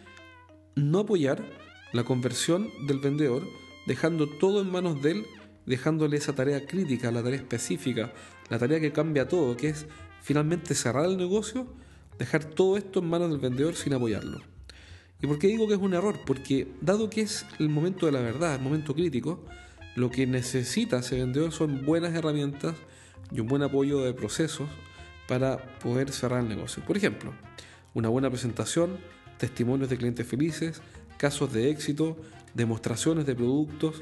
no 0.76 1.00
apoyar 1.00 1.44
la 1.92 2.04
conversión 2.04 2.70
del 2.86 3.00
vendedor, 3.00 3.48
dejando 3.88 4.28
todo 4.28 4.62
en 4.62 4.72
manos 4.72 5.02
de 5.02 5.12
él, 5.12 5.26
dejándole 5.66 6.18
esa 6.18 6.36
tarea 6.36 6.68
crítica, 6.68 7.12
la 7.12 7.24
tarea 7.24 7.40
específica, 7.40 8.14
la 8.50 8.60
tarea 8.60 8.80
que 8.80 8.92
cambia 8.92 9.28
todo, 9.28 9.58
que 9.58 9.70
es 9.70 9.88
finalmente 10.22 10.76
cerrar 10.76 11.06
el 11.06 11.18
negocio, 11.18 11.68
dejar 12.18 12.46
todo 12.46 12.78
esto 12.78 13.00
en 13.00 13.10
manos 13.10 13.30
del 13.30 13.40
vendedor 13.40 13.76
sin 13.76 13.94
apoyarlo. 13.94 14.42
¿Y 15.22 15.28
por 15.28 15.40
qué 15.40 15.48
digo 15.48 15.68
que 15.68 15.76
es 15.76 15.80
un 15.80 15.94
error? 15.94 16.20
Porque 16.26 16.68
dado 16.82 17.10
que 17.10 17.22
es 17.22 17.46
el 17.60 17.70
momento 17.70 18.06
de 18.06 18.12
la 18.12 18.20
verdad, 18.20 18.56
el 18.56 18.62
momento 18.62 18.94
crítico, 18.94 19.44
lo 19.96 20.10
que 20.10 20.28
necesita 20.28 21.00
ese 21.00 21.18
vendedor 21.18 21.52
son 21.52 21.86
buenas 21.86 22.14
herramientas 22.14 22.76
y 23.32 23.40
un 23.40 23.48
buen 23.48 23.62
apoyo 23.64 24.00
de 24.00 24.14
procesos 24.14 24.68
para 25.28 25.58
poder 25.80 26.12
cerrar 26.12 26.42
el 26.42 26.50
negocio. 26.50 26.84
Por 26.84 26.98
ejemplo, 26.98 27.34
una 27.94 28.10
buena 28.10 28.30
presentación, 28.30 28.98
testimonios 29.38 29.90
de 29.90 29.98
clientes 29.98 30.28
felices, 30.28 30.82
casos 31.18 31.54
de 31.54 31.70
éxito, 31.70 32.18
demostraciones 32.54 33.26
de 33.26 33.36
productos, 33.36 34.02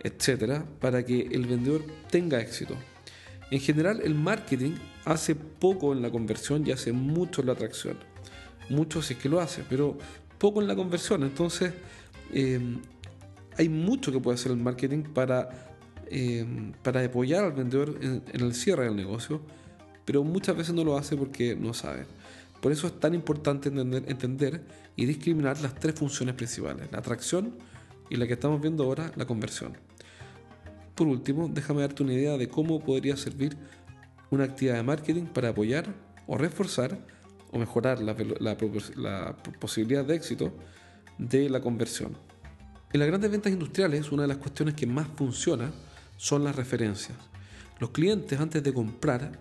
etcétera, 0.00 0.64
para 0.80 1.04
que 1.04 1.28
el 1.30 1.46
vendedor 1.46 1.84
tenga 2.10 2.40
éxito. 2.40 2.76
En 3.50 3.60
general, 3.60 4.00
el 4.02 4.14
marketing 4.14 4.72
hace 5.04 5.34
poco 5.34 5.92
en 5.92 6.02
la 6.02 6.10
conversión 6.10 6.66
y 6.66 6.72
hace 6.72 6.92
mucho 6.92 7.40
en 7.40 7.46
la 7.46 7.52
atracción. 7.52 7.96
Mucho 8.68 9.02
sí 9.02 9.14
es 9.14 9.20
que 9.20 9.28
lo 9.28 9.40
hace, 9.40 9.62
pero 9.68 9.96
poco 10.38 10.60
en 10.60 10.66
la 10.66 10.74
conversión. 10.74 11.22
Entonces, 11.22 11.72
eh, 12.32 12.60
hay 13.56 13.68
mucho 13.68 14.12
que 14.12 14.20
puede 14.20 14.34
hacer 14.34 14.52
el 14.52 14.58
marketing 14.58 15.02
para, 15.02 15.48
eh, 16.10 16.44
para 16.82 17.04
apoyar 17.04 17.44
al 17.44 17.52
vendedor 17.52 17.98
en, 18.00 18.22
el 18.32 18.54
cierre 18.54 18.84
del 18.84 18.96
negocio, 18.96 19.40
pero 20.04 20.24
muchas 20.24 20.56
veces 20.56 20.74
no 20.74 20.84
lo 20.84 20.96
hace 20.98 21.16
porque 21.16 21.54
no 21.54 21.72
sabe. 21.72 22.06
Por 22.60 22.72
eso 22.72 22.86
es 22.88 22.98
tan 22.98 23.14
importante 23.14 23.68
entender 23.68 24.62
y 24.96 25.06
discriminar 25.06 25.60
las 25.60 25.74
tres 25.74 25.94
funciones 25.94 26.34
principales, 26.34 26.88
la 26.90 26.98
atracción 26.98 27.54
y 28.10 28.16
la 28.16 28.26
que 28.26 28.32
estamos 28.32 28.60
viendo 28.60 28.84
ahora, 28.84 29.12
la 29.14 29.26
conversión. 29.26 29.76
Por 30.96 31.08
último, 31.08 31.48
déjame 31.52 31.82
darte 31.82 32.02
una 32.02 32.14
idea 32.14 32.38
de 32.38 32.48
cómo 32.48 32.80
podría 32.80 33.18
servir 33.18 33.54
una 34.30 34.44
actividad 34.44 34.76
de 34.76 34.82
marketing 34.82 35.24
para 35.24 35.50
apoyar 35.50 35.86
o 36.26 36.38
reforzar 36.38 36.98
o 37.52 37.58
mejorar 37.58 38.00
la, 38.00 39.36
posibilidad 39.60 40.04
de 40.04 40.14
éxito 40.14 40.52
de 41.18 41.50
la 41.50 41.60
conversión. 41.60 42.16
En 42.92 43.00
las 43.00 43.08
grandes 43.08 43.30
ventas 43.30 43.52
industriales, 43.52 44.10
una 44.10 44.22
de 44.22 44.28
las 44.28 44.38
cuestiones 44.38 44.74
que 44.74 44.86
más 44.86 45.06
funciona 45.06 45.70
son 46.16 46.44
las 46.44 46.56
referencias. 46.56 47.18
Los 47.78 47.90
clientes 47.90 48.40
antes 48.40 48.62
de 48.62 48.72
comprar 48.72 49.32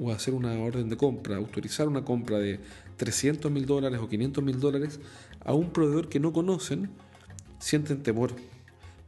o 0.00 0.10
hacer 0.12 0.32
una 0.32 0.58
orden 0.58 0.88
de 0.88 0.96
compra, 0.96 1.36
autorizar 1.36 1.88
una 1.88 2.06
compra 2.06 2.38
de 2.38 2.58
300 2.96 3.52
mil 3.52 3.66
dólares 3.66 4.00
o 4.00 4.08
500 4.08 4.42
mil 4.42 4.58
dólares 4.58 4.98
a 5.44 5.52
un 5.52 5.70
proveedor 5.70 6.08
que 6.08 6.20
no 6.20 6.32
conocen, 6.32 6.88
sienten 7.58 8.02
temor. 8.02 8.34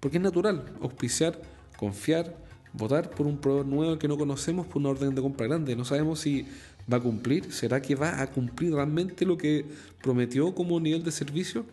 Porque 0.00 0.18
es 0.18 0.22
natural 0.22 0.66
auspiciar, 0.82 1.40
confiar, 1.76 2.36
votar 2.72 3.10
por 3.10 3.26
un 3.26 3.38
proveedor 3.38 3.66
nuevo 3.66 3.98
que 3.98 4.08
no 4.08 4.16
conocemos 4.16 4.66
por 4.66 4.78
una 4.78 4.90
orden 4.90 5.14
de 5.14 5.22
compra 5.22 5.46
grande. 5.46 5.76
No 5.76 5.84
sabemos 5.84 6.20
si 6.20 6.46
va 6.92 6.98
a 6.98 7.00
cumplir, 7.00 7.52
será 7.52 7.80
que 7.80 7.94
va 7.94 8.20
a 8.20 8.30
cumplir 8.30 8.74
realmente 8.74 9.24
lo 9.24 9.36
que 9.36 9.64
prometió 10.02 10.54
como 10.54 10.78
nivel 10.80 11.02
de 11.02 11.12
servicio. 11.12 11.64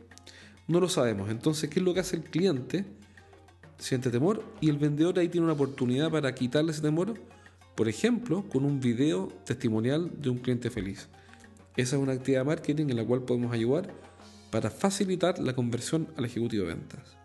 No 0.67 0.79
lo 0.79 0.89
sabemos. 0.89 1.29
Entonces, 1.29 1.69
¿qué 1.69 1.79
es 1.79 1.85
lo 1.85 1.93
que 1.93 1.99
hace 1.99 2.15
el 2.15 2.23
cliente? 2.23 2.85
Siente 3.77 4.09
temor 4.09 4.43
y 4.61 4.69
el 4.69 4.77
vendedor 4.77 5.17
ahí 5.17 5.27
tiene 5.27 5.45
una 5.45 5.53
oportunidad 5.53 6.11
para 6.11 6.33
quitarle 6.35 6.71
ese 6.71 6.81
temor 6.81 7.15
por 7.75 7.87
ejemplo, 7.87 8.43
con 8.49 8.65
un 8.65 8.79
video 8.79 9.29
testimonial 9.45 10.11
de 10.21 10.29
un 10.29 10.39
cliente 10.39 10.69
feliz. 10.69 11.07
Esa 11.77 11.95
es 11.95 12.01
una 12.01 12.11
actividad 12.13 12.41
de 12.41 12.45
marketing 12.45 12.89
en 12.89 12.97
la 12.97 13.05
cual 13.05 13.23
podemos 13.23 13.53
ayudar 13.53 13.91
para 14.51 14.69
facilitar 14.69 15.39
la 15.39 15.55
conversión 15.55 16.07
al 16.17 16.25
ejecutivo 16.25 16.65
de 16.65 16.75
ventas. 16.75 17.20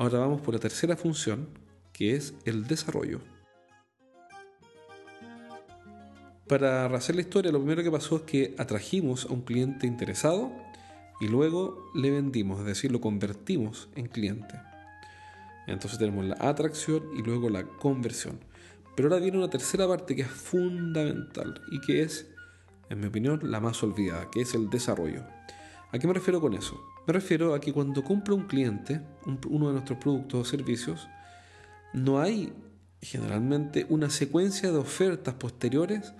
Ahora 0.00 0.18
vamos 0.20 0.40
por 0.40 0.54
la 0.54 0.60
tercera 0.60 0.96
función, 0.96 1.46
que 1.92 2.16
es 2.16 2.32
el 2.46 2.66
desarrollo. 2.66 3.20
Para 6.48 6.86
hacer 6.86 7.16
la 7.16 7.20
historia, 7.20 7.52
lo 7.52 7.58
primero 7.58 7.82
que 7.82 7.90
pasó 7.90 8.16
es 8.16 8.22
que 8.22 8.54
atrajimos 8.56 9.26
a 9.26 9.34
un 9.34 9.42
cliente 9.42 9.86
interesado 9.86 10.50
y 11.20 11.28
luego 11.28 11.90
le 11.94 12.10
vendimos, 12.10 12.60
es 12.60 12.64
decir, 12.64 12.90
lo 12.90 13.02
convertimos 13.02 13.90
en 13.94 14.06
cliente. 14.06 14.58
Entonces 15.66 15.98
tenemos 15.98 16.24
la 16.24 16.36
atracción 16.40 17.02
y 17.14 17.20
luego 17.20 17.50
la 17.50 17.64
conversión. 17.64 18.40
Pero 18.96 19.08
ahora 19.08 19.20
viene 19.20 19.36
una 19.36 19.50
tercera 19.50 19.86
parte 19.86 20.16
que 20.16 20.22
es 20.22 20.30
fundamental 20.30 21.60
y 21.70 21.78
que 21.82 22.00
es, 22.00 22.26
en 22.88 23.00
mi 23.00 23.08
opinión, 23.08 23.40
la 23.42 23.60
más 23.60 23.82
olvidada, 23.82 24.30
que 24.30 24.40
es 24.40 24.54
el 24.54 24.70
desarrollo. 24.70 25.24
¿A 25.92 25.98
qué 25.98 26.06
me 26.06 26.14
refiero 26.14 26.40
con 26.40 26.54
eso? 26.54 26.89
Me 27.06 27.12
refiero 27.12 27.54
a 27.54 27.60
que 27.60 27.72
cuando 27.72 28.04
compra 28.04 28.34
un 28.34 28.46
cliente 28.46 29.00
uno 29.48 29.68
de 29.68 29.72
nuestros 29.72 29.98
productos 29.98 30.40
o 30.40 30.50
servicios, 30.50 31.08
no 31.92 32.20
hay 32.20 32.52
generalmente 33.02 33.86
una 33.88 34.10
secuencia 34.10 34.70
de 34.70 34.78
ofertas 34.78 35.34
posteriores 35.34 36.12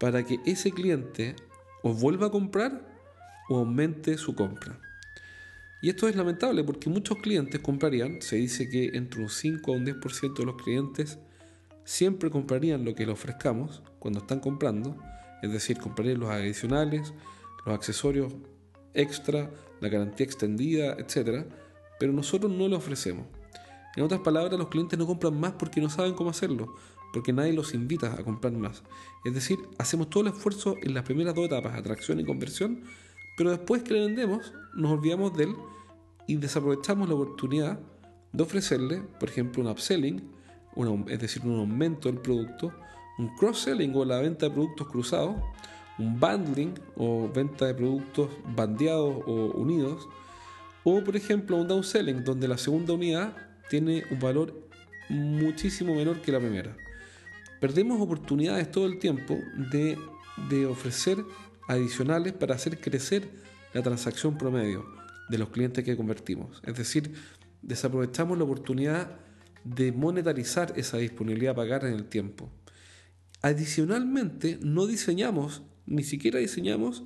para 0.00 0.24
que 0.24 0.40
ese 0.46 0.72
cliente 0.72 1.36
o 1.82 1.92
vuelva 1.92 2.28
a 2.28 2.30
comprar 2.30 2.88
o 3.48 3.58
aumente 3.58 4.16
su 4.16 4.34
compra. 4.34 4.78
Y 5.82 5.90
esto 5.90 6.08
es 6.08 6.16
lamentable 6.16 6.62
porque 6.64 6.88
muchos 6.88 7.18
clientes 7.18 7.60
comprarían, 7.60 8.22
se 8.22 8.36
dice 8.36 8.68
que 8.68 8.92
entre 8.94 9.20
un 9.20 9.28
5 9.28 9.72
a 9.72 9.76
un 9.76 9.84
10% 9.84 10.38
de 10.38 10.44
los 10.44 10.56
clientes 10.62 11.18
siempre 11.84 12.30
comprarían 12.30 12.84
lo 12.84 12.94
que 12.94 13.04
le 13.04 13.12
ofrezcamos 13.12 13.82
cuando 13.98 14.20
están 14.20 14.40
comprando, 14.40 14.96
es 15.42 15.52
decir, 15.52 15.78
comprarían 15.78 16.20
los 16.20 16.30
adicionales, 16.30 17.12
los 17.66 17.74
accesorios 17.74 18.32
extra, 18.94 19.50
la 19.82 19.88
garantía 19.88 20.24
extendida, 20.24 20.94
etc. 20.94 21.44
Pero 21.98 22.12
nosotros 22.12 22.50
no 22.50 22.68
lo 22.68 22.76
ofrecemos. 22.76 23.26
En 23.96 24.04
otras 24.04 24.20
palabras, 24.20 24.58
los 24.58 24.68
clientes 24.68 24.98
no 24.98 25.06
compran 25.06 25.38
más 25.38 25.52
porque 25.52 25.80
no 25.80 25.90
saben 25.90 26.14
cómo 26.14 26.30
hacerlo, 26.30 26.74
porque 27.12 27.32
nadie 27.32 27.52
los 27.52 27.74
invita 27.74 28.14
a 28.14 28.24
comprar 28.24 28.54
más. 28.54 28.82
Es 29.24 29.34
decir, 29.34 29.58
hacemos 29.78 30.08
todo 30.08 30.22
el 30.22 30.32
esfuerzo 30.32 30.76
en 30.82 30.94
las 30.94 31.04
primeras 31.04 31.34
dos 31.34 31.44
etapas, 31.46 31.74
atracción 31.74 32.18
y 32.20 32.24
conversión, 32.24 32.84
pero 33.36 33.50
después 33.50 33.82
que 33.82 33.92
le 33.92 34.06
vendemos, 34.06 34.54
nos 34.74 34.92
olvidamos 34.92 35.36
de 35.36 35.44
él 35.44 35.54
y 36.26 36.36
desaprovechamos 36.36 37.08
la 37.08 37.14
oportunidad 37.14 37.80
de 38.32 38.42
ofrecerle, 38.42 39.02
por 39.20 39.28
ejemplo, 39.28 39.62
un 39.62 39.68
upselling, 39.68 40.22
es 41.08 41.18
decir, 41.18 41.42
un 41.44 41.58
aumento 41.58 42.08
del 42.08 42.18
producto, 42.20 42.72
un 43.18 43.28
cross-selling 43.36 43.94
o 43.94 44.04
la 44.06 44.20
venta 44.20 44.46
de 44.46 44.54
productos 44.54 44.88
cruzados, 44.88 45.36
un 45.98 46.18
bundling 46.18 46.74
o 46.96 47.30
venta 47.32 47.66
de 47.66 47.74
productos 47.74 48.30
bandeados 48.56 49.22
o 49.26 49.52
unidos, 49.54 50.08
o 50.84 51.02
por 51.04 51.16
ejemplo 51.16 51.56
un 51.56 51.68
downselling 51.68 52.24
donde 52.24 52.48
la 52.48 52.58
segunda 52.58 52.92
unidad 52.92 53.36
tiene 53.68 54.04
un 54.10 54.18
valor 54.18 54.68
muchísimo 55.08 55.94
menor 55.94 56.20
que 56.20 56.32
la 56.32 56.38
primera. 56.38 56.76
Perdemos 57.60 58.00
oportunidades 58.00 58.70
todo 58.70 58.86
el 58.86 58.98
tiempo 58.98 59.38
de, 59.70 59.96
de 60.50 60.66
ofrecer 60.66 61.18
adicionales 61.68 62.32
para 62.32 62.54
hacer 62.54 62.80
crecer 62.80 63.28
la 63.72 63.82
transacción 63.82 64.36
promedio 64.36 64.84
de 65.28 65.38
los 65.38 65.50
clientes 65.50 65.84
que 65.84 65.96
convertimos. 65.96 66.60
Es 66.66 66.76
decir, 66.76 67.14
desaprovechamos 67.62 68.36
la 68.36 68.44
oportunidad 68.44 69.18
de 69.64 69.92
monetarizar 69.92 70.72
esa 70.76 70.98
disponibilidad 70.98 71.52
a 71.52 71.56
pagar 71.56 71.84
en 71.84 71.94
el 71.94 72.04
tiempo. 72.04 72.50
Adicionalmente, 73.40 74.58
no 74.60 74.86
diseñamos, 74.86 75.62
ni 75.92 76.02
siquiera 76.02 76.38
diseñamos 76.38 77.04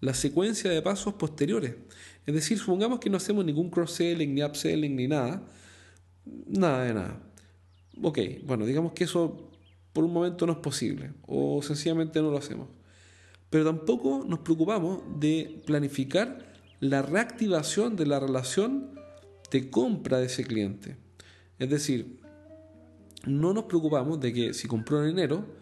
la 0.00 0.14
secuencia 0.14 0.70
de 0.70 0.80
pasos 0.80 1.14
posteriores. 1.14 1.74
Es 2.24 2.34
decir, 2.34 2.58
supongamos 2.58 3.00
que 3.00 3.10
no 3.10 3.16
hacemos 3.16 3.44
ningún 3.44 3.70
cross-selling, 3.70 4.32
ni 4.32 4.42
upselling, 4.42 4.94
ni 4.94 5.08
nada. 5.08 5.42
Nada 6.46 6.84
de 6.84 6.94
nada. 6.94 7.22
Ok, 8.00 8.18
bueno, 8.44 8.64
digamos 8.64 8.92
que 8.92 9.04
eso 9.04 9.50
por 9.92 10.04
un 10.04 10.12
momento 10.12 10.46
no 10.46 10.52
es 10.52 10.58
posible 10.58 11.12
o 11.26 11.60
sencillamente 11.60 12.22
no 12.22 12.30
lo 12.30 12.38
hacemos. 12.38 12.68
Pero 13.50 13.64
tampoco 13.64 14.24
nos 14.26 14.38
preocupamos 14.38 15.02
de 15.18 15.60
planificar 15.66 16.54
la 16.78 17.02
reactivación 17.02 17.96
de 17.96 18.06
la 18.06 18.20
relación 18.20 18.94
de 19.50 19.68
compra 19.70 20.18
de 20.18 20.26
ese 20.26 20.44
cliente. 20.44 20.96
Es 21.58 21.68
decir, 21.68 22.20
no 23.26 23.52
nos 23.52 23.64
preocupamos 23.64 24.20
de 24.20 24.32
que 24.32 24.54
si 24.54 24.68
compró 24.68 25.02
en 25.02 25.10
enero, 25.10 25.59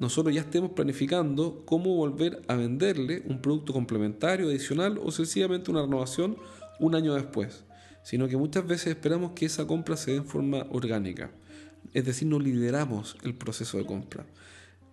nosotros 0.00 0.34
ya 0.34 0.40
estemos 0.40 0.72
planificando 0.72 1.62
cómo 1.66 1.94
volver 1.94 2.40
a 2.48 2.56
venderle 2.56 3.22
un 3.26 3.42
producto 3.42 3.74
complementario, 3.74 4.48
adicional 4.48 4.98
o 4.98 5.12
sencillamente 5.12 5.70
una 5.70 5.82
renovación 5.82 6.38
un 6.80 6.94
año 6.94 7.14
después, 7.14 7.64
sino 8.02 8.26
que 8.26 8.38
muchas 8.38 8.66
veces 8.66 8.88
esperamos 8.88 9.32
que 9.32 9.44
esa 9.44 9.66
compra 9.66 9.98
se 9.98 10.12
dé 10.12 10.16
en 10.16 10.24
forma 10.24 10.66
orgánica, 10.70 11.30
es 11.92 12.06
decir, 12.06 12.26
no 12.26 12.40
lideramos 12.40 13.16
el 13.24 13.34
proceso 13.34 13.76
de 13.76 13.84
compra. 13.84 14.24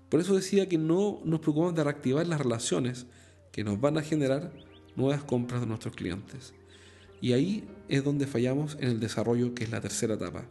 Por 0.09 0.19
eso 0.19 0.35
decía 0.35 0.67
que 0.67 0.77
no 0.77 1.21
nos 1.23 1.39
preocupamos 1.39 1.75
de 1.75 1.85
reactivar 1.85 2.27
las 2.27 2.41
relaciones 2.41 3.05
que 3.53 3.63
nos 3.63 3.79
van 3.79 3.97
a 3.97 4.01
generar 4.01 4.51
nuevas 4.97 5.23
compras 5.23 5.61
de 5.61 5.67
nuestros 5.67 5.95
clientes. 5.95 6.53
Y 7.21 7.31
ahí 7.31 7.63
es 7.87 8.03
donde 8.03 8.27
fallamos 8.27 8.75
en 8.81 8.89
el 8.89 8.99
desarrollo, 8.99 9.53
que 9.53 9.63
es 9.63 9.71
la 9.71 9.79
tercera 9.79 10.15
etapa. 10.15 10.45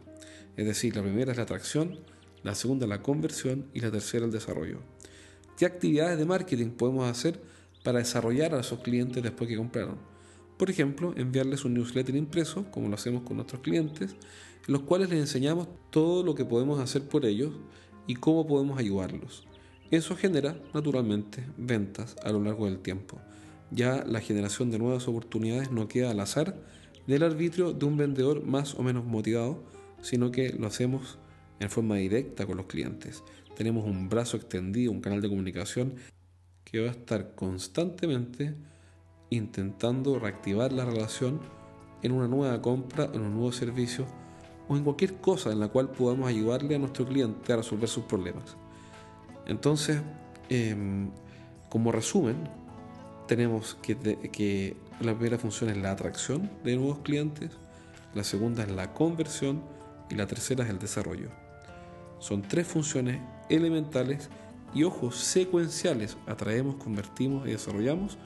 Es 0.55 0.65
decir, 0.65 0.95
la 0.95 1.03
primera 1.03 1.31
es 1.31 1.37
la 1.37 1.43
atracción, 1.43 1.99
la 2.47 2.55
segunda 2.55 2.87
la 2.87 3.03
conversión 3.03 3.65
y 3.73 3.81
la 3.81 3.91
tercera 3.91 4.25
el 4.25 4.31
desarrollo. 4.31 4.79
¿Qué 5.57 5.65
actividades 5.65 6.17
de 6.17 6.25
marketing 6.25 6.69
podemos 6.69 7.09
hacer 7.09 7.41
para 7.83 7.99
desarrollar 7.99 8.55
a 8.55 8.61
esos 8.61 8.79
clientes 8.79 9.21
después 9.21 9.49
que 9.49 9.57
compraron? 9.57 9.97
Por 10.57 10.69
ejemplo, 10.69 11.13
enviarles 11.17 11.65
un 11.65 11.73
newsletter 11.73 12.15
impreso, 12.15 12.71
como 12.71 12.87
lo 12.87 12.95
hacemos 12.95 13.23
con 13.23 13.35
nuestros 13.35 13.61
clientes, 13.61 14.15
en 14.65 14.73
los 14.73 14.83
cuales 14.83 15.09
les 15.09 15.19
enseñamos 15.19 15.67
todo 15.91 16.23
lo 16.23 16.35
que 16.35 16.45
podemos 16.45 16.79
hacer 16.79 17.03
por 17.09 17.25
ellos 17.25 17.51
y 18.07 18.15
cómo 18.15 18.47
podemos 18.47 18.79
ayudarlos. 18.79 19.45
Eso 19.91 20.15
genera, 20.15 20.57
naturalmente, 20.73 21.45
ventas 21.57 22.15
a 22.23 22.31
lo 22.31 22.41
largo 22.41 22.65
del 22.65 22.79
tiempo. 22.79 23.19
Ya 23.71 24.05
la 24.05 24.21
generación 24.21 24.71
de 24.71 24.79
nuevas 24.79 25.05
oportunidades 25.09 25.69
no 25.69 25.89
queda 25.89 26.11
al 26.11 26.19
azar 26.21 26.55
del 27.07 27.23
arbitrio 27.23 27.73
de 27.73 27.85
un 27.85 27.97
vendedor 27.97 28.45
más 28.45 28.73
o 28.75 28.83
menos 28.83 29.03
motivado, 29.03 29.63
sino 30.01 30.31
que 30.31 30.53
lo 30.53 30.67
hacemos 30.67 31.19
en 31.59 31.69
forma 31.69 31.95
directa 31.95 32.45
con 32.45 32.57
los 32.57 32.67
clientes. 32.67 33.23
Tenemos 33.55 33.85
un 33.85 34.09
brazo 34.09 34.37
extendido, 34.37 34.91
un 34.91 35.01
canal 35.01 35.21
de 35.21 35.29
comunicación 35.29 35.95
que 36.63 36.81
va 36.81 36.89
a 36.89 36.91
estar 36.91 37.33
constantemente 37.35 38.55
intentando 39.29 40.19
reactivar 40.19 40.71
la 40.71 40.85
relación 40.85 41.39
en 42.01 42.11
una 42.11 42.27
nueva 42.27 42.61
compra, 42.61 43.05
en 43.13 43.21
un 43.21 43.33
nuevo 43.33 43.51
servicio 43.51 44.05
o 44.67 44.77
en 44.77 44.83
cualquier 44.83 45.15
cosa 45.15 45.51
en 45.51 45.59
la 45.59 45.69
cual 45.69 45.89
podamos 45.89 46.27
ayudarle 46.27 46.75
a 46.75 46.79
nuestro 46.79 47.05
cliente 47.05 47.53
a 47.53 47.57
resolver 47.57 47.89
sus 47.89 48.03
problemas. 48.03 48.57
Entonces, 49.45 50.01
em, 50.49 51.09
como 51.69 51.91
resumen, 51.91 52.49
tenemos 53.27 53.75
que, 53.81 53.97
que 54.31 54.77
la 54.99 55.13
primera 55.13 55.37
función 55.37 55.69
es 55.69 55.77
la 55.77 55.91
atracción 55.91 56.49
de 56.63 56.75
nuevos 56.75 56.99
clientes, 56.99 57.51
la 58.13 58.23
segunda 58.23 58.63
es 58.63 58.71
la 58.71 58.93
conversión 58.93 59.63
y 60.09 60.15
la 60.15 60.27
tercera 60.27 60.63
es 60.63 60.69
el 60.69 60.79
desarrollo. 60.79 61.29
Son 62.19 62.41
tres 62.41 62.67
funciones 62.67 63.21
elementales 63.49 64.29
y 64.73 64.83
ojos 64.83 65.17
secuenciales. 65.17 66.17
Atraemos, 66.25 66.75
convertimos 66.75 67.47
y 67.47 67.51
desarrollamos 67.51 68.17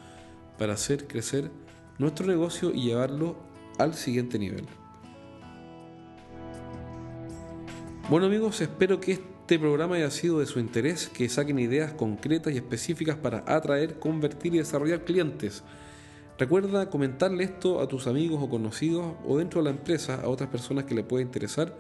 para 0.57 0.74
hacer 0.74 1.07
crecer 1.07 1.51
nuestro 1.98 2.25
negocio 2.25 2.71
y 2.74 2.83
llevarlo 2.83 3.36
al 3.77 3.93
siguiente 3.93 4.39
nivel. 4.39 4.65
Bueno 8.10 8.25
amigos, 8.25 8.60
espero 8.62 9.00
que 9.00 9.13
este 9.13 9.60
programa 9.60 9.95
haya 9.95 10.12
sido 10.12 10.39
de 10.39 10.45
su 10.45 10.60
interés, 10.60 11.07
que 11.07 11.29
saquen 11.29 11.60
ideas 11.60 11.93
concretas 11.93 12.53
y 12.53 12.57
específicas 12.57 13.15
para 13.15 13.43
atraer, 13.48 14.00
convertir 14.00 14.53
y 14.55 14.57
desarrollar 14.57 15.05
clientes. 15.05 15.63
Recuerda 16.38 16.89
comentarle 16.89 17.43
esto 17.43 17.81
a 17.81 17.88
tus 17.88 18.07
amigos 18.07 18.39
o 18.41 18.50
conocidos 18.50 19.13
o 19.27 19.38
dentro 19.38 19.62
de 19.62 19.65
la 19.65 19.77
empresa 19.77 20.21
a 20.21 20.27
otras 20.27 20.50
personas 20.50 20.86
que 20.86 20.95
le 20.95 21.03
pueda 21.03 21.21
interesar 21.21 21.77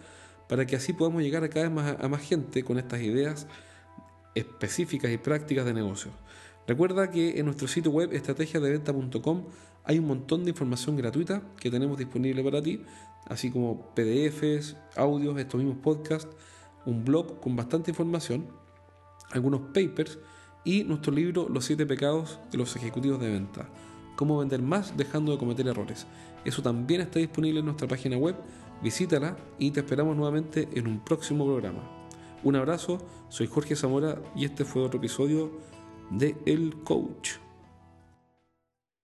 para 0.51 0.65
que 0.65 0.75
así 0.75 0.91
podamos 0.91 1.21
llegar 1.21 1.45
a 1.45 1.49
cada 1.49 1.69
vez 1.69 1.73
más 1.73 1.95
a 1.97 2.09
más 2.09 2.21
gente 2.23 2.61
con 2.65 2.77
estas 2.77 3.01
ideas 3.01 3.47
específicas 4.35 5.09
y 5.09 5.17
prácticas 5.17 5.65
de 5.65 5.73
negocios. 5.73 6.13
Recuerda 6.67 7.09
que 7.09 7.39
en 7.39 7.45
nuestro 7.45 7.69
sitio 7.69 7.89
web 7.89 8.11
estrategiadeventa.com 8.11 9.45
hay 9.85 9.99
un 9.99 10.07
montón 10.07 10.43
de 10.43 10.49
información 10.49 10.97
gratuita 10.97 11.41
que 11.57 11.71
tenemos 11.71 11.97
disponible 11.97 12.43
para 12.43 12.61
ti, 12.61 12.81
así 13.27 13.49
como 13.49 13.93
PDFs, 13.95 14.75
audios, 14.97 15.39
estos 15.39 15.57
mismos 15.57 15.81
podcasts, 15.81 16.35
un 16.85 17.05
blog 17.05 17.39
con 17.39 17.55
bastante 17.55 17.91
información, 17.91 18.45
algunos 19.31 19.61
papers 19.73 20.19
y 20.65 20.83
nuestro 20.83 21.13
libro 21.13 21.47
Los 21.47 21.63
siete 21.63 21.85
pecados 21.85 22.41
de 22.51 22.57
los 22.57 22.75
ejecutivos 22.75 23.21
de 23.21 23.29
venta. 23.29 23.69
Cómo 24.17 24.39
vender 24.39 24.61
más 24.61 24.97
dejando 24.97 25.31
de 25.31 25.37
cometer 25.37 25.65
errores. 25.65 26.05
Eso 26.43 26.61
también 26.61 26.99
está 26.99 27.19
disponible 27.19 27.59
en 27.59 27.67
nuestra 27.67 27.87
página 27.87 28.17
web 28.17 28.35
visítala 28.81 29.37
y 29.59 29.71
te 29.71 29.81
esperamos 29.81 30.15
nuevamente 30.15 30.67
en 30.73 30.87
un 30.87 30.99
próximo 30.99 31.45
programa. 31.45 31.81
Un 32.43 32.55
abrazo, 32.55 32.97
soy 33.29 33.47
Jorge 33.47 33.75
Zamora 33.75 34.21
y 34.35 34.45
este 34.45 34.65
fue 34.65 34.83
otro 34.83 34.97
episodio 34.97 35.51
de 36.09 36.35
El 36.45 36.81
Coach. 36.83 37.40